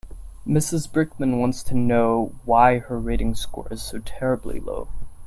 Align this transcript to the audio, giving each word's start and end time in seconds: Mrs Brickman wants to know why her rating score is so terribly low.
Mrs 0.47 0.91
Brickman 0.91 1.37
wants 1.39 1.61
to 1.61 1.75
know 1.77 2.33
why 2.43 2.79
her 2.79 2.97
rating 2.99 3.35
score 3.35 3.67
is 3.69 3.83
so 3.83 3.99
terribly 3.99 4.59
low. 4.59 4.87